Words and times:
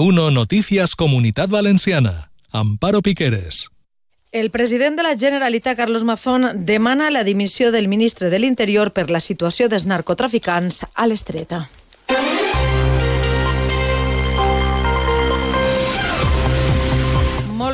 Uno 0.00 0.32
Noticias 0.32 0.96
Comunitat 0.96 1.48
Valenciana. 1.50 2.30
Amparo 2.50 3.00
Piqueres. 3.00 3.68
El 4.32 4.50
president 4.50 4.96
de 4.96 5.04
la 5.04 5.16
Generalitat, 5.16 5.76
Carlos 5.76 6.02
Mazón, 6.02 6.66
demana 6.66 7.10
la 7.10 7.22
dimissió 7.22 7.70
del 7.70 7.86
ministre 7.86 8.28
de 8.28 8.40
l'Interior 8.40 8.90
per 8.92 9.08
la 9.10 9.20
situació 9.20 9.68
dels 9.68 9.86
narcotraficants 9.86 10.84
a 10.94 11.06
l'estreta. 11.06 11.68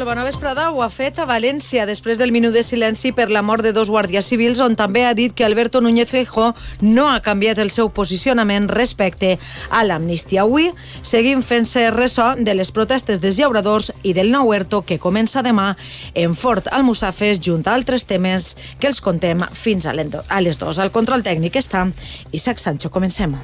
Molt 0.00 0.08
bona 0.14 0.22
vesprada. 0.24 0.70
Ho 0.72 0.78
ha 0.80 0.86
fet 0.88 1.18
a 1.20 1.26
València 1.28 1.82
després 1.84 2.16
del 2.16 2.30
minut 2.32 2.54
de 2.56 2.62
silenci 2.64 3.10
per 3.12 3.26
la 3.28 3.42
mort 3.44 3.60
de 3.60 3.74
dos 3.76 3.90
guàrdies 3.92 4.30
civils, 4.32 4.62
on 4.64 4.72
també 4.72 5.02
ha 5.04 5.10
dit 5.12 5.34
que 5.36 5.44
Alberto 5.44 5.82
Núñez 5.84 6.08
Feijó 6.08 6.54
no 6.80 7.10
ha 7.10 7.18
canviat 7.20 7.60
el 7.60 7.68
seu 7.68 7.90
posicionament 7.92 8.70
respecte 8.72 9.34
a 9.68 9.84
l'amnistia. 9.84 10.46
Avui 10.46 10.70
seguim 11.02 11.44
fent-se 11.44 11.84
ressò 11.92 12.30
de 12.32 12.56
les 12.56 12.72
protestes 12.72 13.20
dels 13.20 13.36
llauradors 13.36 13.92
i 14.00 14.16
del 14.16 14.32
nou 14.32 14.54
ERTO 14.56 14.86
que 14.88 14.96
comença 14.96 15.44
demà 15.44 15.74
en 16.14 16.32
Fort 16.32 16.72
Almussafes, 16.72 17.36
junt 17.36 17.68
a 17.68 17.76
altres 17.76 18.08
temes 18.08 18.54
que 18.80 18.88
els 18.88 19.04
contem 19.04 19.44
fins 19.52 19.84
a 19.84 19.92
les 19.92 20.64
dos. 20.64 20.80
Al 20.80 20.96
control 20.96 21.20
tècnic 21.20 21.60
està 21.60 21.90
Isaac 22.32 22.56
Sancho. 22.56 22.88
Comencem. 22.88 23.36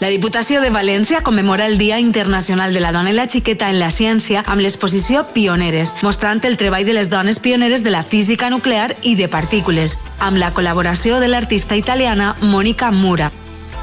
La 0.00 0.08
Diputació 0.12 0.60
de 0.62 0.70
València 0.70 1.24
commemora 1.26 1.66
el 1.66 1.76
Dia 1.76 1.98
Internacional 1.98 2.72
de 2.72 2.78
la 2.78 2.92
Dona 2.94 3.10
i 3.10 3.16
la 3.16 3.26
Xiqueta 3.26 3.66
en 3.72 3.80
la 3.80 3.90
Ciència 3.90 4.44
amb 4.46 4.62
l'exposició 4.62 5.24
Pioneres, 5.34 5.96
mostrant 6.06 6.44
el 6.46 6.54
treball 6.56 6.86
de 6.86 6.94
les 6.94 7.10
dones 7.10 7.40
pioneres 7.42 7.82
de 7.82 7.90
la 7.90 8.04
física 8.04 8.46
nuclear 8.48 8.94
i 9.02 9.16
de 9.18 9.26
partícules, 9.26 9.98
amb 10.20 10.38
la 10.38 10.52
col·laboració 10.54 11.18
de 11.18 11.26
l'artista 11.26 11.74
italiana 11.74 12.36
Mónica 12.40 12.92
Mura. 12.92 13.32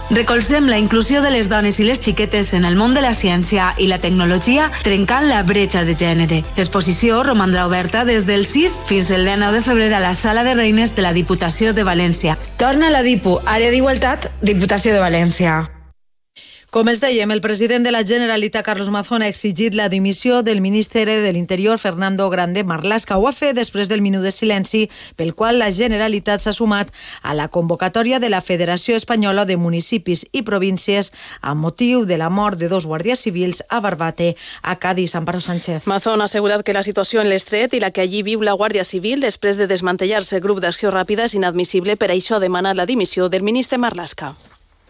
Recolzem 0.10 0.70
la 0.70 0.80
inclusió 0.80 1.22
de 1.22 1.34
les 1.36 1.50
dones 1.52 1.82
i 1.82 1.90
les 1.90 2.00
xiquetes 2.00 2.54
en 2.54 2.64
el 2.64 2.80
món 2.80 2.96
de 2.96 3.04
la 3.04 3.12
ciència 3.18 3.74
i 3.76 3.90
la 3.92 4.00
tecnologia 4.00 4.72
trencant 4.88 5.28
la 5.28 5.44
bretxa 5.44 5.84
de 5.84 6.00
gènere. 6.00 6.44
L'exposició 6.56 7.24
romandrà 7.28 7.68
oberta 7.68 8.06
des 8.08 8.24
del 8.24 8.48
6 8.48 8.84
fins 8.88 9.12
al 9.12 9.28
19 9.28 9.60
de 9.60 9.68
febrer 9.68 9.94
a 9.94 10.00
la 10.00 10.14
Sala 10.14 10.48
de 10.48 10.56
Reines 10.56 10.96
de 10.96 11.04
la 11.04 11.12
Diputació 11.12 11.74
de 11.74 11.84
València. 11.84 12.40
Torna 12.56 12.94
la 12.94 13.04
DIPU, 13.04 13.42
Àrea 13.44 13.74
d'Igualtat, 13.74 14.32
Diputació 14.46 14.94
de 14.96 15.04
València. 15.04 15.66
Com 16.76 16.90
els 16.92 17.00
dèiem, 17.00 17.32
el 17.32 17.40
president 17.40 17.86
de 17.88 17.92
la 17.94 18.02
Generalitat, 18.04 18.66
Carlos 18.68 18.90
Mazón, 18.92 19.24
ha 19.24 19.30
exigit 19.32 19.78
la 19.80 19.88
dimissió 19.88 20.42
del 20.44 20.60
ministre 20.60 21.06
de 21.06 21.32
l'Interior, 21.32 21.80
Fernando 21.80 22.30
Grande 22.30 22.66
Marlasca. 22.68 23.16
Ho 23.16 23.30
ha 23.30 23.32
fet 23.32 23.56
després 23.56 23.88
del 23.88 24.02
minut 24.04 24.26
de 24.28 24.32
silenci 24.36 24.90
pel 25.16 25.32
qual 25.40 25.56
la 25.56 25.70
Generalitat 25.72 26.44
s'ha 26.44 26.52
sumat 26.52 26.90
a 27.22 27.32
la 27.34 27.48
convocatòria 27.48 28.20
de 28.20 28.28
la 28.28 28.42
Federació 28.42 28.98
Espanyola 29.00 29.46
de 29.48 29.56
Municipis 29.56 30.26
i 30.34 30.42
Províncies 30.44 31.14
amb 31.40 31.64
motiu 31.64 32.04
de 32.04 32.18
la 32.20 32.28
mort 32.28 32.60
de 32.60 32.68
dos 32.68 32.84
guàrdies 32.84 33.24
civils 33.24 33.64
a 33.70 33.80
Barbate, 33.80 34.36
a 34.62 34.76
Cádiz. 34.76 35.16
Amparo 35.16 35.40
Sánchez. 35.40 35.88
Mazón 35.88 36.20
ha 36.20 36.28
assegurat 36.28 36.66
que 36.66 36.76
la 36.76 36.84
situació 36.84 37.22
en 37.22 37.30
l'estret 37.32 37.72
i 37.72 37.80
la 37.80 37.94
que 37.96 38.04
allí 38.04 38.20
viu 38.20 38.44
la 38.44 38.52
Guàrdia 38.52 38.84
Civil 38.84 39.24
després 39.24 39.56
de 39.56 39.70
desmantellar-se 39.72 40.36
el 40.36 40.44
grup 40.44 40.60
d'acció 40.60 40.92
ràpida 40.92 41.32
és 41.32 41.38
inadmissible, 41.40 41.96
per 41.96 42.12
això 42.12 42.44
demana 42.44 42.76
la 42.76 42.86
dimissió 42.86 43.30
del 43.30 43.48
ministre 43.48 43.80
Marlasca. 43.80 44.34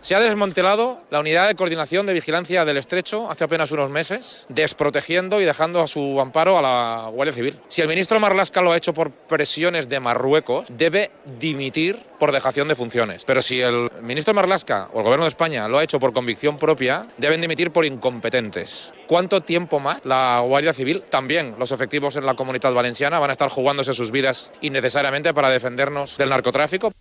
Se 0.06 0.14
ha 0.14 0.20
desmantelado 0.20 1.02
la 1.10 1.20
unidad 1.20 1.48
de 1.48 1.56
coordinación 1.56 2.06
de 2.06 2.14
vigilancia 2.14 2.64
del 2.64 2.78
estrecho 2.78 3.28
hace 3.28 3.44
apenas 3.44 3.72
unos 3.72 3.90
meses, 3.90 4.46
desprotegiendo 4.50 5.42
y 5.42 5.46
dejando 5.46 5.82
a 5.82 5.88
su 5.88 6.22
amparo 6.22 6.60
a 6.60 6.62
la 6.62 7.10
Guardia 7.12 7.34
Civil. 7.34 7.60
Si 7.70 7.82
el 7.82 7.88
ministro 7.88 8.20
Marlasca 8.20 8.62
lo 8.62 8.72
ha 8.72 8.78
hecho 8.78 8.94
por 8.94 9.10
presiones 9.10 9.90
de 9.90 10.00
Marruecos, 10.00 10.68
debe 10.70 11.10
dimitir 11.40 11.98
por 12.20 12.32
dejación 12.32 12.68
de 12.68 12.76
funciones. 12.76 13.26
Pero 13.26 13.42
si 13.42 13.62
el 13.62 13.90
ministro 14.04 14.36
Marlasca 14.36 14.90
o 14.94 15.00
el 15.00 15.06
gobierno 15.06 15.26
de 15.26 15.30
España 15.30 15.68
lo 15.68 15.80
ha 15.80 15.84
hecho 15.84 16.00
por 16.00 16.14
convicción 16.14 16.58
propia, 16.58 17.08
deben 17.18 17.42
dimitir 17.42 17.72
por 17.72 17.84
incompetentes. 17.84 18.94
¿Cuánto 19.08 19.42
tiempo 19.42 19.80
más 19.80 20.02
la 20.06 20.40
Guardia 20.46 20.74
Civil, 20.74 21.02
también 21.10 21.56
los 21.58 21.72
efectivos 21.72 22.16
en 22.16 22.28
la 22.28 22.36
comunidad 22.36 22.74
valenciana, 22.74 23.18
van 23.18 23.32
a 23.32 23.34
estar 23.34 23.50
jugándose 23.50 23.96
sus 23.96 24.12
vidas 24.12 24.52
innecesariamente 24.62 25.34
para 25.34 25.50
defendernos 25.50 26.16
del 26.18 26.30
narcotráfico? 26.30 26.94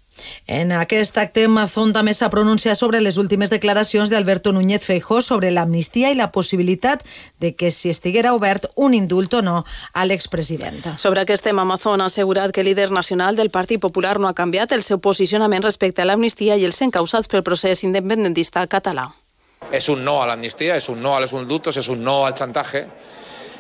En 0.46 0.72
aquest 0.72 1.16
acte, 1.18 1.46
Mazón 1.48 1.92
també 1.94 2.12
s'ha 2.14 2.30
pronunciat 2.30 2.76
sobre 2.76 3.00
les 3.00 3.16
últimes 3.18 3.50
declaracions 3.50 4.10
d'Alberto 4.10 4.52
Núñez 4.52 4.84
Feijó 4.84 5.20
sobre 5.22 5.50
l'amnistia 5.50 6.10
i 6.10 6.18
la 6.18 6.30
possibilitat 6.32 7.04
de 7.40 7.54
que 7.54 7.70
si 7.70 7.90
estiguera 7.90 8.34
obert 8.34 8.66
un 8.74 8.94
indult 8.94 9.34
o 9.34 9.42
no 9.42 9.64
a 9.92 10.04
l'expresident. 10.04 10.98
Sobre 10.98 11.22
aquest 11.22 11.44
tema, 11.44 11.64
Mazón 11.64 12.00
ha 12.00 12.06
assegurat 12.06 12.52
que 12.52 12.60
el 12.60 12.66
líder 12.66 12.90
nacional 12.90 13.36
del 13.36 13.50
Partit 13.50 13.80
Popular 13.80 14.18
no 14.20 14.28
ha 14.28 14.34
canviat 14.34 14.72
el 14.72 14.82
seu 14.82 15.00
posicionament 15.00 15.64
respecte 15.64 16.02
a 16.02 16.08
l'amnistia 16.08 16.56
i 16.56 16.64
els 16.64 16.80
encausats 16.82 17.28
pel 17.28 17.42
procés 17.42 17.84
independentista 17.84 18.66
català. 18.66 19.10
Es 19.72 19.88
un 19.88 20.04
no 20.04 20.22
a 20.22 20.26
la 20.26 20.34
amnistía, 20.34 20.76
es 20.76 20.88
un 20.88 21.02
no 21.02 21.16
a 21.16 21.20
los 21.20 21.32
indultos, 21.32 21.76
es 21.76 21.88
un 21.88 22.04
no 22.04 22.26
al 22.26 22.34
chantaje. 22.34 22.86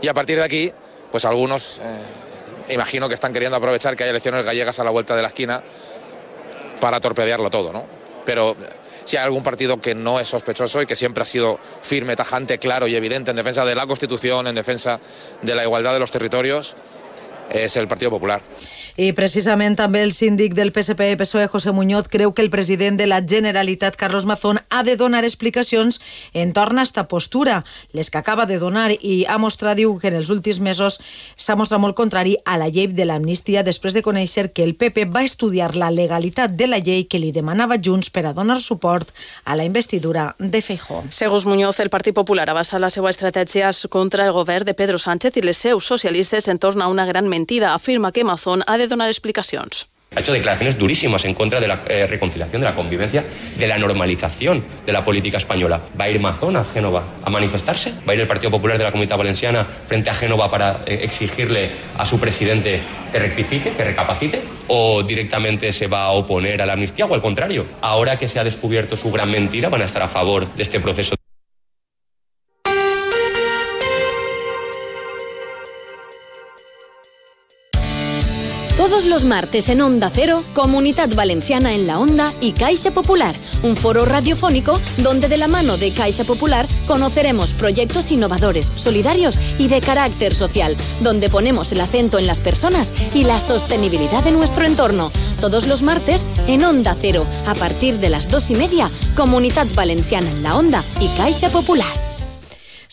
Y 0.02 0.08
a 0.08 0.14
partir 0.14 0.36
de 0.36 0.44
aquí, 0.44 0.72
pues 1.10 1.24
algunos, 1.24 1.80
eh, 1.82 2.74
imagino 2.74 3.08
que 3.08 3.14
están 3.14 3.32
queriendo 3.32 3.56
aprovechar 3.56 3.96
que 3.96 4.04
hay 4.04 4.10
elecciones 4.10 4.44
gallegas 4.44 4.78
a 4.78 4.84
la 4.84 4.90
vuelta 4.90 5.16
de 5.16 5.22
la 5.22 5.28
esquina 5.28 5.62
para 6.80 7.00
torpedearlo 7.00 7.50
todo, 7.50 7.72
¿no? 7.72 7.86
Pero 8.24 8.56
si 9.04 9.16
hay 9.16 9.24
algún 9.24 9.42
partido 9.42 9.80
que 9.80 9.94
no 9.94 10.18
es 10.18 10.28
sospechoso 10.28 10.80
y 10.82 10.86
que 10.86 10.96
siempre 10.96 11.22
ha 11.22 11.26
sido 11.26 11.58
firme, 11.82 12.16
tajante, 12.16 12.58
claro 12.58 12.86
y 12.86 12.96
evidente 12.96 13.30
en 13.30 13.36
defensa 13.36 13.64
de 13.64 13.74
la 13.74 13.86
Constitución, 13.86 14.46
en 14.46 14.54
defensa 14.54 14.98
de 15.42 15.54
la 15.54 15.62
igualdad 15.62 15.92
de 15.92 16.00
los 16.00 16.10
territorios, 16.10 16.74
es 17.50 17.76
el 17.76 17.86
Partido 17.88 18.10
Popular. 18.10 18.40
I 18.94 19.08
precisament 19.10 19.74
també 19.74 20.04
el 20.06 20.12
síndic 20.14 20.52
del 20.54 20.70
PSP 20.70 21.16
PSOE, 21.18 21.48
José 21.50 21.72
Muñoz, 21.74 22.06
creu 22.06 22.30
que 22.32 22.42
el 22.42 22.50
president 22.50 22.94
de 22.94 23.08
la 23.08 23.24
Generalitat, 23.26 23.96
Carlos 23.96 24.24
Mazón, 24.24 24.60
ha 24.70 24.84
de 24.84 24.94
donar 24.94 25.24
explicacions 25.24 26.00
en 26.32 26.52
torn 26.52 26.78
a 26.78 26.84
esta 26.86 27.08
postura, 27.08 27.64
les 27.90 28.10
que 28.10 28.18
acaba 28.18 28.46
de 28.46 28.60
donar, 28.60 28.92
i 28.94 29.24
ha 29.26 29.38
mostrat, 29.42 29.74
diu, 29.80 29.96
que 29.98 30.12
en 30.12 30.14
els 30.14 30.30
últims 30.30 30.60
mesos 30.62 31.00
s'ha 31.34 31.56
mostrat 31.58 31.82
molt 31.82 31.96
contrari 31.98 32.36
a 32.46 32.54
la 32.54 32.68
llei 32.70 32.86
de 32.86 33.02
l'amnistia 33.02 33.64
després 33.66 33.98
de 33.98 34.02
conèixer 34.06 34.52
que 34.54 34.62
el 34.62 34.76
PP 34.78 35.08
va 35.10 35.24
estudiar 35.26 35.74
la 35.74 35.90
legalitat 35.90 36.54
de 36.54 36.70
la 36.70 36.78
llei 36.78 37.08
que 37.10 37.18
li 37.18 37.32
demanava 37.34 37.80
Junts 37.82 38.12
per 38.14 38.28
a 38.28 38.32
donar 38.32 38.60
suport 38.62 39.10
a 39.42 39.58
la 39.58 39.66
investidura 39.66 40.36
de 40.38 40.62
Feijó. 40.62 41.02
Segons 41.10 41.46
Muñoz, 41.50 41.80
el 41.80 41.90
Partit 41.90 42.14
Popular 42.14 42.46
ha 42.46 42.54
basat 42.54 42.78
la 42.78 42.94
seva 42.94 43.10
estratègia 43.10 43.74
contra 43.90 44.22
el 44.22 44.32
govern 44.38 44.70
de 44.70 44.78
Pedro 44.78 45.02
Sánchez 45.02 45.34
i 45.34 45.42
les 45.42 45.58
seus 45.58 45.82
socialistes 45.82 46.46
en 46.46 46.62
torn 46.62 46.78
a 46.80 46.86
una 46.86 47.10
gran 47.10 47.26
mentida. 47.26 47.74
Afirma 47.74 48.12
que 48.12 48.22
Mazón 48.22 48.62
ha 48.68 48.78
de 48.78 48.83
donar 48.88 49.08
explicacions. 49.08 49.86
Ha 50.14 50.20
hecho 50.20 50.32
declaraciones 50.32 50.78
durísimas 50.78 51.24
en 51.24 51.34
contra 51.34 51.60
de 51.60 51.66
la 51.66 51.80
eh, 51.88 52.06
reconciliación, 52.06 52.60
de 52.62 52.68
la 52.68 52.74
convivencia, 52.74 53.24
de 53.58 53.66
la 53.66 53.78
normalización 53.78 54.64
de 54.86 54.92
la 54.92 55.02
política 55.02 55.38
española. 55.38 55.80
¿Va 55.98 56.04
a 56.04 56.08
ir 56.08 56.20
Mazón 56.20 56.56
a 56.56 56.64
Génova 56.64 57.02
a 57.22 57.30
manifestarse? 57.30 57.92
¿Va 58.06 58.12
a 58.12 58.14
ir 58.14 58.20
el 58.20 58.26
Partido 58.26 58.50
Popular 58.50 58.78
de 58.78 58.84
la 58.84 58.92
Comunidad 58.92 59.18
Valenciana 59.18 59.64
frente 59.64 60.10
a 60.10 60.14
Génova 60.14 60.48
para 60.48 60.82
eh, 60.86 61.00
exigirle 61.02 61.70
a 61.98 62.06
su 62.06 62.20
presidente 62.20 62.80
que 63.10 63.18
rectifique, 63.18 63.72
que 63.72 63.84
recapacite? 63.84 64.42
¿O 64.68 65.02
directamente 65.02 65.72
se 65.72 65.88
va 65.88 66.04
a 66.04 66.12
oponer 66.12 66.62
a 66.62 66.66
la 66.66 66.74
amnistía 66.74 67.06
o 67.06 67.14
al 67.14 67.20
contrario? 67.22 67.66
Ahora 67.80 68.16
que 68.16 68.28
se 68.28 68.38
ha 68.38 68.44
descubierto 68.44 68.96
su 68.96 69.10
gran 69.10 69.30
mentira, 69.30 69.68
van 69.68 69.82
a 69.82 69.84
estar 69.84 70.02
a 70.02 70.08
favor 70.08 70.46
de 70.54 70.62
este 70.62 70.78
proceso. 70.78 71.16
Los 79.14 79.24
martes 79.24 79.68
en 79.68 79.80
Onda 79.80 80.10
Cero, 80.12 80.42
Comunidad 80.54 81.08
Valenciana 81.14 81.72
en 81.72 81.86
la 81.86 82.00
Onda 82.00 82.34
y 82.40 82.50
Caixa 82.50 82.90
Popular, 82.90 83.36
un 83.62 83.76
foro 83.76 84.04
radiofónico 84.04 84.80
donde 84.98 85.28
de 85.28 85.36
la 85.36 85.46
mano 85.46 85.76
de 85.76 85.92
Caixa 85.92 86.24
Popular 86.24 86.66
conoceremos 86.88 87.52
proyectos 87.52 88.10
innovadores, 88.10 88.72
solidarios 88.74 89.38
y 89.60 89.68
de 89.68 89.80
carácter 89.80 90.34
social, 90.34 90.76
donde 90.98 91.30
ponemos 91.30 91.70
el 91.70 91.80
acento 91.80 92.18
en 92.18 92.26
las 92.26 92.40
personas 92.40 92.92
y 93.14 93.22
la 93.22 93.38
sostenibilidad 93.38 94.24
de 94.24 94.32
nuestro 94.32 94.64
entorno. 94.64 95.12
Todos 95.40 95.68
los 95.68 95.82
martes 95.82 96.26
en 96.48 96.64
Onda 96.64 96.96
Cero, 97.00 97.24
a 97.46 97.54
partir 97.54 98.00
de 98.00 98.10
las 98.10 98.28
dos 98.28 98.50
y 98.50 98.56
media, 98.56 98.90
Comunidad 99.14 99.68
Valenciana 99.76 100.28
en 100.28 100.42
la 100.42 100.56
Onda 100.56 100.82
y 100.98 101.06
Caixa 101.16 101.50
Popular. 101.50 102.13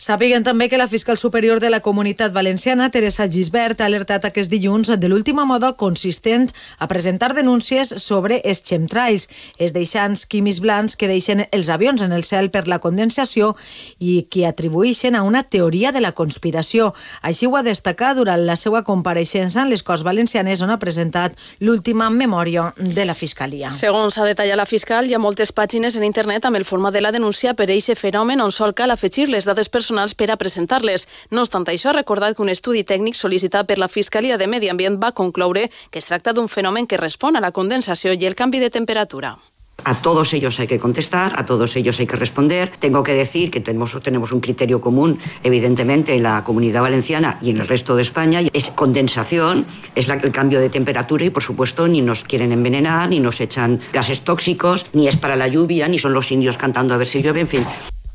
Sàpiguen 0.02 0.42
també 0.42 0.66
que 0.66 0.78
la 0.80 0.88
fiscal 0.90 1.14
superior 1.14 1.60
de 1.62 1.68
la 1.70 1.78
Comunitat 1.78 2.32
Valenciana, 2.34 2.88
Teresa 2.90 3.28
Gisbert, 3.30 3.78
ha 3.80 3.86
alertat 3.86 4.24
aquest 4.26 4.50
dilluns 4.50 4.88
de 4.98 5.08
l'última 5.08 5.44
moda 5.46 5.76
consistent 5.78 6.48
a 6.82 6.88
presentar 6.90 7.28
denúncies 7.36 7.92
sobre 8.02 8.40
els 8.42 8.64
chemtrails, 8.66 9.28
els 9.62 9.70
deixants 9.76 10.24
químics 10.26 10.58
blancs 10.58 10.96
que 10.98 11.06
deixen 11.06 11.44
els 11.52 11.70
avions 11.70 12.02
en 12.02 12.10
el 12.10 12.24
cel 12.26 12.50
per 12.50 12.64
la 12.66 12.80
condensació 12.82 13.52
i 14.00 14.24
que 14.26 14.42
atribueixen 14.48 15.14
a 15.14 15.22
una 15.22 15.44
teoria 15.44 15.92
de 15.94 16.02
la 16.02 16.10
conspiració. 16.18 16.96
Així 17.22 17.46
ho 17.46 17.54
ha 17.54 17.62
destacat 17.62 18.18
durant 18.18 18.42
la 18.42 18.58
seva 18.58 18.82
compareixença 18.82 19.62
en 19.62 19.70
les 19.70 19.86
Corts 19.86 20.02
Valencianes 20.02 20.66
on 20.66 20.74
ha 20.74 20.80
presentat 20.82 21.38
l'última 21.60 22.10
memòria 22.10 22.72
de 22.74 23.06
la 23.06 23.14
Fiscalia. 23.14 23.70
Segons 23.70 24.18
ha 24.18 24.26
detallat 24.26 24.58
la 24.58 24.66
fiscal, 24.66 25.06
hi 25.06 25.14
ha 25.14 25.22
moltes 25.22 25.54
pàgines 25.54 25.94
en 25.94 26.10
internet 26.10 26.50
amb 26.50 26.58
el 26.58 26.66
format 26.66 26.90
de 26.90 27.06
la 27.06 27.14
denúncia 27.14 27.54
per 27.54 27.70
eixe 27.70 27.94
fenomen 27.94 28.42
on 28.42 28.50
sol 28.50 28.74
cal 28.74 28.90
afegir 28.90 29.30
les 29.30 29.46
dades 29.46 29.70
personals 29.70 29.91
per 30.16 30.30
a 30.30 30.38
presentar-les. 30.40 31.06
No 31.30 31.44
obstant 31.44 31.68
això, 31.68 31.90
ha 31.90 31.98
recordat 31.98 32.36
que 32.36 32.42
un 32.42 32.52
estudi 32.52 32.82
tècnic 32.82 33.14
sol·licitat 33.14 33.66
per 33.68 33.78
la 33.78 33.88
Fiscalia 33.88 34.38
de 34.38 34.46
Medi 34.46 34.68
Ambient 34.72 34.98
va 35.02 35.12
concloure 35.12 35.68
que 35.90 35.98
es 35.98 36.06
tracta 36.06 36.32
d'un 36.32 36.48
fenomen 36.48 36.86
que 36.86 37.00
respon 37.00 37.36
a 37.36 37.44
la 37.44 37.52
condensació 37.52 38.12
i 38.12 38.26
el 38.26 38.34
canvi 38.34 38.58
de 38.58 38.70
temperatura. 38.70 39.36
A 39.84 40.00
todos 40.00 40.32
ellos 40.32 40.60
hay 40.60 40.68
que 40.68 40.78
contestar, 40.78 41.34
a 41.36 41.44
todos 41.44 41.74
ellos 41.74 41.98
hay 41.98 42.06
que 42.06 42.16
responder. 42.16 42.70
Tengo 42.78 43.02
que 43.02 43.14
decir 43.14 43.50
que 43.50 43.60
tenemos, 43.60 43.98
tenemos 44.02 44.30
un 44.30 44.40
criterio 44.40 44.80
común, 44.80 45.18
evidentemente, 45.42 46.14
en 46.14 46.22
la 46.22 46.44
comunidad 46.44 46.82
valenciana 46.82 47.38
y 47.42 47.50
en 47.50 47.58
el 47.58 47.66
resto 47.66 47.96
de 47.96 48.02
España. 48.02 48.42
Es 48.52 48.70
condensación, 48.70 49.66
es 49.96 50.06
la, 50.06 50.14
el 50.14 50.30
cambio 50.30 50.60
de 50.60 50.70
temperatura 50.70 51.24
y, 51.24 51.30
por 51.30 51.42
supuesto, 51.42 51.88
ni 51.88 52.00
nos 52.00 52.22
quieren 52.22 52.52
envenenar, 52.52 53.08
ni 53.08 53.18
nos 53.18 53.40
echan 53.40 53.80
gases 53.92 54.20
tóxicos, 54.20 54.86
ni 54.92 55.08
es 55.08 55.16
para 55.16 55.34
la 55.34 55.48
lluvia, 55.48 55.88
ni 55.88 55.98
son 55.98 56.12
los 56.12 56.30
indios 56.30 56.56
cantando 56.56 56.94
a 56.94 56.96
ver 56.96 57.08
si 57.08 57.20
llueve, 57.20 57.40
en 57.40 57.48
fin. 57.48 57.66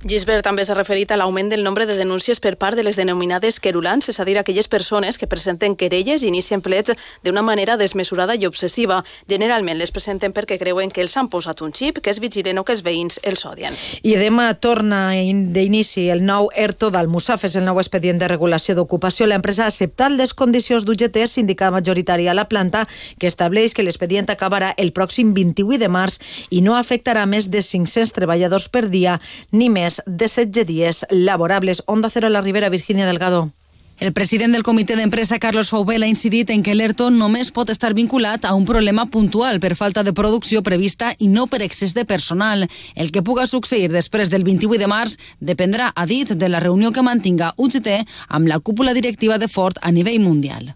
Gisbert 0.06 0.46
també 0.46 0.62
s'ha 0.62 0.76
referit 0.78 1.10
a 1.10 1.16
l'augment 1.18 1.48
del 1.50 1.64
nombre 1.66 1.88
de 1.90 1.96
denúncies 1.98 2.38
per 2.38 2.52
part 2.62 2.78
de 2.78 2.84
les 2.86 3.00
denominades 3.00 3.58
querulants, 3.60 4.06
és 4.12 4.20
a 4.22 4.26
dir, 4.30 4.36
aquelles 4.38 4.68
persones 4.70 5.18
que 5.18 5.26
presenten 5.26 5.74
querelles 5.76 6.22
i 6.22 6.28
inicien 6.30 6.62
plets 6.62 6.94
d'una 7.26 7.42
manera 7.42 7.80
desmesurada 7.82 8.36
i 8.38 8.46
obsessiva. 8.46 9.00
Generalment 9.28 9.80
les 9.80 9.90
presenten 9.90 10.36
perquè 10.38 10.60
creuen 10.62 10.94
que 10.94 11.02
els 11.02 11.18
han 11.18 11.32
posat 11.34 11.64
un 11.66 11.74
xip, 11.74 11.98
que 12.06 12.14
es 12.14 12.20
vigilen 12.22 12.62
o 12.62 12.64
que 12.64 12.76
els 12.76 12.84
veïns 12.86 13.18
els 13.24 13.42
odien. 13.50 13.74
I 14.06 14.14
demà 14.22 14.52
torna 14.62 15.00
d'inici 15.18 16.06
el 16.14 16.22
nou 16.22 16.52
ERTO 16.54 16.92
d'Almussafes, 16.94 17.58
el 17.58 17.66
nou 17.66 17.82
expedient 17.82 18.22
de 18.22 18.30
regulació 18.30 18.78
d'ocupació. 18.78 19.26
L'empresa 19.26 19.66
ha 19.66 19.74
acceptat 19.74 20.14
les 20.14 20.36
condicions 20.38 20.86
d'UGT, 20.86 21.24
sindicat 21.26 21.74
majoritària 21.74 22.36
a 22.36 22.38
la 22.38 22.46
planta, 22.46 22.86
que 23.18 23.26
estableix 23.26 23.74
que 23.74 23.82
l'expedient 23.82 24.30
acabarà 24.30 24.76
el 24.78 24.94
pròxim 24.94 25.34
28 25.34 25.82
de 25.82 25.90
març 25.90 26.22
i 26.54 26.62
no 26.62 26.78
afectarà 26.78 27.26
més 27.26 27.50
de 27.50 27.66
500 27.66 28.14
treballadors 28.14 28.70
per 28.70 28.86
dia 28.94 29.18
ni 29.50 29.74
més 29.74 29.97
de 30.06 30.28
16 30.28 30.66
dies 30.68 31.06
laborables. 31.10 31.84
Onda 31.86 32.10
Cero 32.10 32.30
la 32.30 32.42
Ribera, 32.42 32.70
Virginia 32.70 33.06
Delgado. 33.06 33.52
El 34.00 34.14
president 34.14 34.54
del 34.54 34.62
comitè 34.62 34.94
d'empresa, 34.96 35.40
Carlos 35.42 35.72
Faubel, 35.74 36.04
ha 36.04 36.08
incidit 36.08 36.52
en 36.54 36.62
que 36.62 36.76
l'ERTO 36.78 37.08
només 37.10 37.50
pot 37.50 37.72
estar 37.74 37.96
vinculat 37.98 38.46
a 38.46 38.54
un 38.54 38.68
problema 38.70 39.08
puntual 39.10 39.58
per 39.60 39.74
falta 39.74 40.04
de 40.06 40.14
producció 40.14 40.62
prevista 40.62 41.16
i 41.18 41.32
no 41.34 41.48
per 41.50 41.64
excés 41.66 41.96
de 41.98 42.06
personal. 42.06 42.68
El 42.94 43.10
que 43.12 43.26
puga 43.26 43.48
succeir 43.50 43.90
després 43.90 44.30
del 44.30 44.46
28 44.46 44.78
de 44.78 44.92
març 44.92 45.18
dependrà, 45.42 45.94
ha 45.96 46.06
dit, 46.06 46.30
de 46.30 46.50
la 46.50 46.62
reunió 46.62 46.94
que 46.94 47.02
mantinga 47.02 47.56
UGT 47.58 48.04
amb 48.28 48.46
la 48.48 48.60
cúpula 48.60 48.94
directiva 48.94 49.40
de 49.42 49.48
Ford 49.50 49.82
a 49.82 49.90
nivell 49.92 50.22
mundial. 50.22 50.76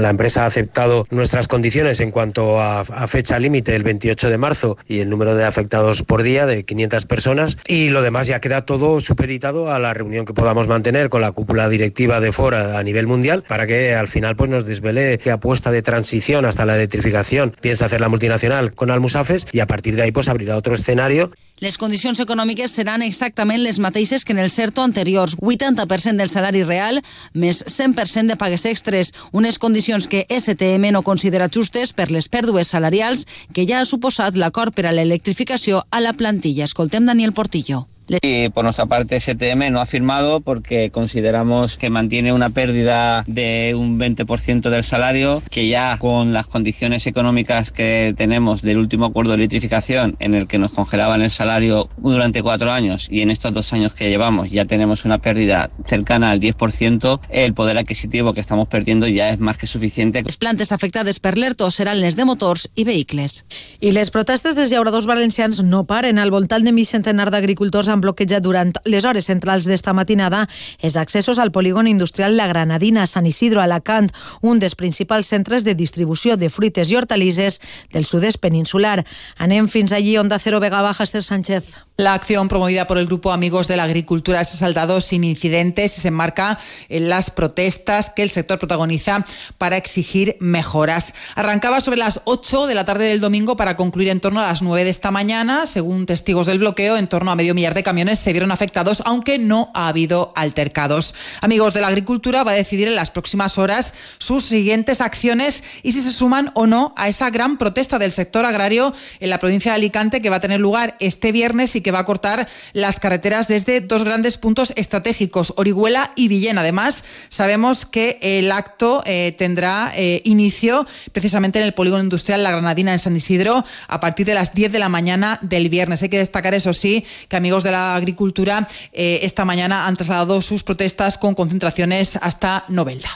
La 0.00 0.10
empresa 0.10 0.44
ha 0.44 0.46
aceptado 0.46 1.06
nuestras 1.10 1.48
condiciones 1.48 2.00
en 2.00 2.10
cuanto 2.10 2.60
a, 2.60 2.84
fecha 3.06 3.38
límite 3.38 3.74
el 3.74 3.82
28 3.82 4.30
de 4.30 4.38
marzo 4.38 4.78
y 4.86 5.00
el 5.00 5.10
número 5.10 5.34
de 5.34 5.44
afectados 5.44 6.02
por 6.02 6.22
día 6.22 6.46
de 6.46 6.64
500 6.64 7.06
personas. 7.06 7.58
Y 7.66 7.90
lo 7.90 8.02
demás 8.02 8.26
ya 8.26 8.40
queda 8.40 8.64
todo 8.64 9.00
supeditado 9.00 9.72
a 9.72 9.78
la 9.78 9.94
reunión 9.94 10.24
que 10.24 10.34
podamos 10.34 10.68
mantener 10.68 11.08
con 11.08 11.20
la 11.20 11.32
cúpula 11.32 11.68
directiva 11.68 12.20
de 12.20 12.32
Fora 12.32 12.78
a 12.78 12.82
nivel 12.82 13.06
mundial 13.06 13.44
para 13.46 13.66
que 13.66 13.94
al 13.94 14.08
final 14.08 14.36
pues 14.36 14.50
nos 14.50 14.66
desvele 14.66 15.18
qué 15.18 15.30
apuesta 15.30 15.70
de 15.70 15.82
transición 15.82 16.44
hasta 16.44 16.64
la 16.64 16.76
electrificación 16.76 17.54
piensa 17.60 17.86
hacer 17.86 18.00
la 18.00 18.08
multinacional 18.08 18.74
con 18.74 18.90
Almusafes 18.90 19.46
y 19.52 19.60
a 19.60 19.66
partir 19.66 19.96
de 19.96 20.02
ahí 20.02 20.12
pues 20.12 20.28
abrirá 20.28 20.56
otro 20.56 20.74
escenario 20.74 21.30
les 21.60 21.76
condicions 21.76 22.20
econòmiques 22.24 22.72
seran 22.72 23.04
exactament 23.04 23.60
les 23.62 23.78
mateixes 23.78 24.24
que 24.24 24.32
en 24.32 24.40
el 24.40 24.50
CERTO 24.50 24.82
anteriors, 24.82 25.36
80% 25.36 26.16
del 26.16 26.32
salari 26.32 26.62
real 26.64 27.02
més 27.34 27.62
100% 27.68 28.32
de 28.32 28.38
pagues 28.40 28.64
extres, 28.64 29.12
unes 29.32 29.60
condicions 29.60 30.08
que 30.08 30.24
STM 30.28 30.90
no 30.96 31.04
considera 31.04 31.50
justes 31.52 31.92
per 31.92 32.10
les 32.10 32.28
pèrdues 32.32 32.72
salarials 32.72 33.26
que 33.52 33.68
ja 33.68 33.80
ha 33.80 33.88
suposat 33.88 34.40
l'acord 34.40 34.74
per 34.74 34.88
a 34.88 34.96
l'electrificació 34.96 35.84
a 35.90 36.00
la 36.00 36.16
plantilla. 36.16 36.64
Escoltem 36.64 37.04
Daniel 37.04 37.36
Portillo. 37.36 37.86
Y 38.22 38.48
por 38.48 38.64
nuestra 38.64 38.86
parte 38.86 39.20
STM 39.20 39.70
no 39.70 39.80
ha 39.80 39.86
firmado 39.86 40.40
porque 40.40 40.90
consideramos 40.90 41.76
que 41.76 41.90
mantiene 41.90 42.32
una 42.32 42.50
pérdida 42.50 43.22
de 43.26 43.74
un 43.76 44.00
20% 44.00 44.68
del 44.68 44.82
salario, 44.82 45.42
que 45.50 45.68
ya 45.68 45.96
con 45.98 46.32
las 46.32 46.46
condiciones 46.46 47.06
económicas 47.06 47.70
que 47.70 48.14
tenemos 48.16 48.62
del 48.62 48.78
último 48.78 49.06
acuerdo 49.06 49.30
de 49.30 49.36
electrificación 49.36 50.16
en 50.18 50.34
el 50.34 50.46
que 50.46 50.58
nos 50.58 50.72
congelaban 50.72 51.22
el 51.22 51.30
salario 51.30 51.88
durante 51.98 52.42
cuatro 52.42 52.72
años 52.72 53.08
y 53.10 53.20
en 53.20 53.30
estos 53.30 53.52
dos 53.52 53.72
años 53.72 53.94
que 53.94 54.08
llevamos 54.08 54.50
ya 54.50 54.64
tenemos 54.64 55.04
una 55.04 55.18
pérdida 55.18 55.70
cercana 55.86 56.30
al 56.30 56.40
10%, 56.40 57.20
el 57.28 57.54
poder 57.54 57.78
adquisitivo 57.78 58.34
que 58.34 58.40
estamos 58.40 58.68
perdiendo 58.68 59.06
ya 59.06 59.30
es 59.30 59.38
más 59.38 59.56
que 59.56 59.66
suficiente. 59.66 60.22
Les 60.22 60.36
plantes 60.36 60.72
afectades 60.72 61.20
per 61.20 61.36
l'ERTO 61.38 61.70
seran 61.70 62.00
les 62.00 62.16
de 62.16 62.24
motors 62.24 62.68
i 62.74 62.84
vehicles. 62.84 63.44
I 63.80 63.92
les 63.92 64.10
protestes 64.10 64.56
dels 64.56 64.72
llauradors 64.72 65.06
valencians 65.06 65.62
no 65.62 65.84
paren. 65.84 66.18
Al 66.18 66.30
voltant 66.30 66.64
de 66.64 66.72
mig 66.72 66.88
centenar 66.88 67.30
d'agricultors 67.30 67.88
han 67.88 67.99
bloquejat 68.00 68.42
durant 68.42 68.72
les 68.84 69.04
hores 69.04 69.28
centrals 69.30 69.66
d'esta 69.68 69.92
matinada 69.92 70.46
els 70.80 70.96
accessos 70.96 71.38
al 71.38 71.52
polígon 71.52 71.88
industrial 71.88 72.36
La 72.36 72.46
Granadina, 72.46 73.06
Sant 73.06 73.26
Isidro, 73.26 73.62
Alacant, 73.62 74.10
un 74.40 74.58
dels 74.58 74.76
principals 74.76 75.28
centres 75.30 75.64
de 75.64 75.74
distribució 75.74 76.36
de 76.36 76.50
fruites 76.50 76.90
i 76.90 76.96
hortalisses 76.96 77.60
del 77.92 78.06
sud-est 78.06 78.40
peninsular. 78.40 79.04
Anem 79.36 79.68
fins 79.68 79.92
allí, 79.92 80.16
Onda 80.18 80.38
Cero 80.38 80.60
Vega 80.60 80.82
Baja, 80.82 81.04
Esther 81.04 81.22
Sánchez. 81.22 81.76
La 82.00 82.14
acción 82.14 82.48
promovida 82.48 82.86
por 82.86 82.96
el 82.96 83.04
Grupo 83.04 83.30
Amigos 83.30 83.68
de 83.68 83.76
la 83.76 83.82
Agricultura 83.82 84.42
se 84.44 84.56
ha 84.56 84.60
saldado 84.60 85.02
sin 85.02 85.22
incidentes 85.22 85.98
y 85.98 86.00
se 86.00 86.08
enmarca 86.08 86.58
en 86.88 87.10
las 87.10 87.30
protestas 87.30 88.08
que 88.08 88.22
el 88.22 88.30
sector 88.30 88.58
protagoniza 88.58 89.26
para 89.58 89.76
exigir 89.76 90.36
mejoras. 90.40 91.12
Arrancaba 91.34 91.82
sobre 91.82 91.98
las 91.98 92.22
8 92.24 92.66
de 92.66 92.74
la 92.74 92.86
tarde 92.86 93.04
del 93.04 93.20
domingo 93.20 93.56
para 93.58 93.76
concluir 93.76 94.08
en 94.08 94.20
torno 94.20 94.40
a 94.40 94.46
las 94.46 94.62
9 94.62 94.84
de 94.84 94.90
esta 94.90 95.10
mañana. 95.10 95.66
Según 95.66 96.06
testigos 96.06 96.46
del 96.46 96.58
bloqueo, 96.58 96.96
en 96.96 97.06
torno 97.06 97.30
a 97.30 97.36
medio 97.36 97.54
millar 97.54 97.74
de 97.74 97.82
camiones 97.90 98.20
se 98.20 98.30
vieron 98.30 98.52
afectados, 98.52 99.02
aunque 99.04 99.40
no 99.40 99.72
ha 99.74 99.88
habido 99.88 100.32
altercados. 100.36 101.12
Amigos 101.40 101.74
de 101.74 101.80
la 101.80 101.88
Agricultura 101.88 102.44
va 102.44 102.52
a 102.52 102.54
decidir 102.54 102.86
en 102.86 102.94
las 102.94 103.10
próximas 103.10 103.58
horas 103.58 103.94
sus 104.18 104.44
siguientes 104.44 105.00
acciones 105.00 105.64
y 105.82 105.90
si 105.90 106.00
se 106.02 106.12
suman 106.12 106.52
o 106.54 106.68
no 106.68 106.94
a 106.96 107.08
esa 107.08 107.30
gran 107.30 107.58
protesta 107.58 107.98
del 107.98 108.12
sector 108.12 108.46
agrario 108.46 108.94
en 109.18 109.28
la 109.28 109.40
provincia 109.40 109.72
de 109.72 109.78
Alicante 109.78 110.22
que 110.22 110.30
va 110.30 110.36
a 110.36 110.40
tener 110.40 110.60
lugar 110.60 110.96
este 111.00 111.32
viernes 111.32 111.74
y 111.74 111.80
que 111.80 111.90
va 111.90 111.98
a 111.98 112.04
cortar 112.04 112.46
las 112.74 113.00
carreteras 113.00 113.48
desde 113.48 113.80
dos 113.80 114.04
grandes 114.04 114.36
puntos 114.36 114.72
estratégicos, 114.76 115.52
Orihuela 115.56 116.12
y 116.14 116.28
Villena. 116.28 116.60
Además, 116.60 117.02
sabemos 117.28 117.86
que 117.86 118.20
el 118.22 118.52
acto 118.52 119.02
eh, 119.04 119.34
tendrá 119.36 119.92
eh, 119.96 120.22
inicio 120.24 120.86
precisamente 121.10 121.58
en 121.58 121.64
el 121.64 121.74
polígono 121.74 122.04
industrial 122.04 122.44
La 122.44 122.52
Granadina 122.52 122.92
en 122.92 123.00
San 123.00 123.16
Isidro 123.16 123.64
a 123.88 123.98
partir 123.98 124.26
de 124.26 124.34
las 124.34 124.54
10 124.54 124.70
de 124.70 124.78
la 124.78 124.88
mañana 124.88 125.40
del 125.42 125.68
viernes. 125.68 126.04
Hay 126.04 126.08
que 126.08 126.18
destacar, 126.18 126.54
eso 126.54 126.72
sí, 126.72 127.04
que 127.28 127.34
amigos 127.34 127.64
de 127.64 127.69
la 127.70 127.94
agricultura 127.94 128.68
eh, 128.92 129.20
esta 129.22 129.44
mañana 129.44 129.86
han 129.86 129.96
trasladado 129.96 130.42
sus 130.42 130.62
protestas 130.62 131.18
con 131.18 131.34
concentraciones 131.34 132.16
hasta 132.16 132.64
Novelda. 132.68 133.10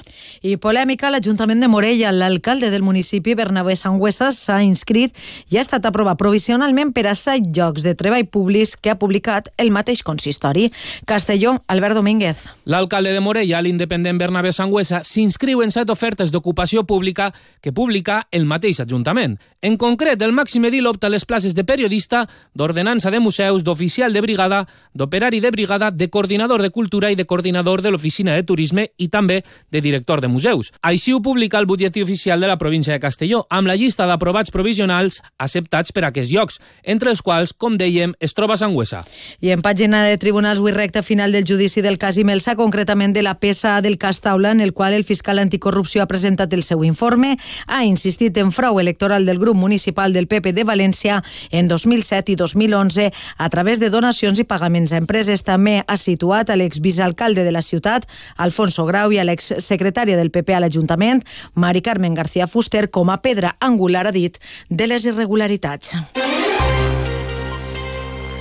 I 0.45 0.59
polèmica, 0.61 1.09
l'Ajuntament 1.09 1.63
de 1.63 1.69
Morella, 1.73 2.11
l'alcalde 2.13 2.69
del 2.71 2.83
municipi, 2.83 3.33
Bernabé 3.35 3.77
Sangüesa, 3.81 4.29
s'ha 4.33 4.59
inscrit 4.63 5.17
i 5.49 5.57
ha 5.57 5.63
estat 5.65 5.87
aprovat 5.89 6.19
provisionalment 6.21 6.93
per 6.93 7.07
a 7.09 7.15
set 7.17 7.47
llocs 7.57 7.85
de 7.87 7.95
treball 7.97 8.27
públics 8.29 8.75
que 8.77 8.93
ha 8.93 8.99
publicat 9.01 9.49
el 9.57 9.73
mateix 9.73 10.03
consistori. 10.05 10.71
Castelló, 11.09 11.57
Albert 11.67 11.97
Domínguez. 11.97 12.45
L'alcalde 12.69 13.15
de 13.17 13.23
Morella, 13.25 13.63
l'independent 13.65 14.21
Bernabé 14.21 14.53
Sangüesa, 14.53 15.01
s'inscriu 15.05 15.65
en 15.65 15.73
set 15.73 15.89
ofertes 15.89 16.33
d'ocupació 16.33 16.85
pública 16.85 17.33
que 17.65 17.73
publica 17.73 18.27
el 18.31 18.45
mateix 18.45 18.83
Ajuntament. 18.85 19.39
En 19.65 19.79
concret, 19.81 20.21
el 20.21 20.35
màxim 20.37 20.67
edil 20.69 20.85
opta 20.85 21.09
les 21.09 21.25
places 21.25 21.55
de 21.57 21.63
periodista, 21.65 22.27
d'ordenança 22.53 23.09
de 23.09 23.17
museus, 23.17 23.63
d'oficial 23.65 24.13
de 24.13 24.21
brigada, 24.21 24.59
d'operari 24.93 25.39
de 25.41 25.51
brigada, 25.51 25.89
de 25.91 26.11
coordinador 26.13 26.61
de 26.61 26.69
cultura 26.69 27.09
i 27.11 27.17
de 27.17 27.25
coordinador 27.25 27.81
de 27.81 27.91
l'oficina 27.95 28.35
de 28.37 28.43
turisme 28.45 28.91
i 28.99 29.09
també 29.09 29.39
de 29.73 29.81
director 29.81 30.21
de 30.21 30.29
museus. 30.29 30.69
Així 30.83 31.15
ho 31.15 31.23
publica 31.25 31.57
el 31.57 31.65
butlletí 31.65 32.03
oficial 32.05 32.45
de 32.45 32.51
la 32.51 32.59
província 32.59 32.93
de 32.93 33.01
Castelló, 33.01 33.47
amb 33.49 33.67
la 33.67 33.77
llista 33.81 34.05
d'aprovats 34.05 34.53
provisionals 34.53 35.23
acceptats 35.39 35.97
per 35.97 36.05
a 36.05 36.11
aquests 36.13 36.35
llocs, 36.35 36.61
entre 36.83 37.09
els 37.09 37.25
quals, 37.25 37.57
com 37.57 37.81
dèiem, 37.81 38.13
es 38.21 38.37
troba 38.37 38.61
Sangüesa. 38.61 39.01
I 39.41 39.55
en 39.57 39.65
pàgina 39.65 40.05
de 40.05 40.21
tribunals, 40.21 40.61
avui 40.61 40.77
recta 40.77 41.01
final 41.01 41.33
del 41.33 41.49
judici 41.49 41.81
del 41.81 41.97
cas 41.97 42.21
Imelsa, 42.21 42.53
concretament 42.61 43.17
de 43.17 43.25
la 43.25 43.39
peça 43.41 43.81
del 43.81 43.97
cas 43.97 44.21
Taula, 44.21 44.53
en 44.53 44.61
el 44.61 44.75
qual 44.77 44.93
el 44.93 45.09
fiscal 45.09 45.41
anticorrupció 45.41 46.05
ha 46.05 46.11
presentat 46.13 46.53
el 46.53 46.69
seu 46.69 46.85
informe, 46.85 47.39
ha 47.67 47.83
insistit 47.89 48.37
en 48.37 48.53
frau 48.53 48.77
electoral 48.79 49.25
del 49.25 49.41
grup 49.41 49.54
municipal 49.55 50.13
del 50.13 50.27
PP 50.29 50.53
de 50.53 50.65
València 50.65 51.21
en 51.51 51.69
2007 51.69 52.33
i 52.33 52.37
2011 52.37 53.11
a 53.39 53.49
través 53.51 53.81
de 53.81 53.91
donacions 53.91 54.39
i 54.39 54.45
pagaments 54.45 54.93
a 54.93 55.01
empreses. 55.01 55.45
També 55.47 55.83
ha 55.87 55.97
situat 55.97 56.51
a 56.51 56.59
l'exvicealcalde 56.59 57.45
de 57.45 57.53
la 57.55 57.63
ciutat, 57.63 58.09
Alfonso 58.37 58.87
Grau, 58.87 59.13
i 59.13 59.19
a 59.19 59.25
l'exsecretària 59.25 60.19
del 60.19 60.33
PP 60.35 60.57
a 60.57 60.61
l'Ajuntament, 60.65 61.25
Mari 61.55 61.83
Carmen 61.83 62.15
García 62.15 62.47
Fuster, 62.47 62.89
com 62.91 63.11
a 63.11 63.21
pedra 63.23 63.57
angular, 63.61 64.07
ha 64.09 64.15
dit, 64.15 64.39
de 64.69 64.91
les 64.91 65.07
irregularitats. 65.07 65.95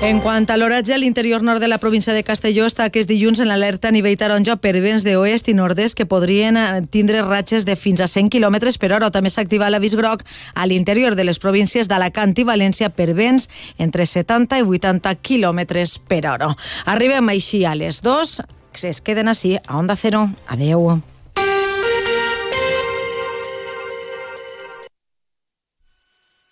En 0.04 0.18
quant 0.20 0.44
a 0.52 0.58
l'oratge, 0.60 0.98
l'interior 1.00 1.46
nord 1.48 1.62
de 1.64 1.70
la 1.70 1.78
província 1.80 2.12
de 2.12 2.26
Castelló 2.28 2.66
està 2.68 2.90
aquest 2.90 3.08
dilluns 3.08 3.40
en 3.40 3.48
l'alerta 3.48 3.88
a 3.88 3.94
nivell 3.96 4.18
taronja 4.20 4.58
per 4.60 4.74
vents 4.84 5.06
d'oest 5.08 5.48
i 5.48 5.56
nord-est 5.56 5.96
que 5.96 6.06
podrien 6.12 6.60
eh, 6.60 6.82
tindre 6.92 7.22
ratxes 7.24 7.64
de 7.64 7.78
fins 7.80 8.04
a 8.04 8.10
100 8.12 8.28
km 8.34 8.60
per 8.82 8.92
hora. 8.92 9.08
També 9.16 9.32
s'activa 9.32 9.72
l'avís 9.72 9.96
groc 9.96 10.26
a 10.60 10.68
l'interior 10.68 11.16
de 11.16 11.24
les 11.24 11.40
províncies 11.40 11.88
d'Alacant 11.88 12.36
i 12.36 12.44
València 12.44 12.92
per 12.92 13.14
vents 13.16 13.48
entre 13.80 14.04
70 14.04 14.60
i 14.60 14.68
80 14.68 15.16
km 15.24 15.64
per 16.12 16.22
hora. 16.28 16.52
Arribem 16.84 17.32
així 17.32 17.64
a 17.64 17.72
les 17.72 18.04
2. 18.04 18.38
Es 18.84 19.00
queden 19.00 19.32
així 19.32 19.56
a 19.56 19.80
Onda 19.80 19.96
Cero. 19.96 20.28
Adeu. 20.52 21.13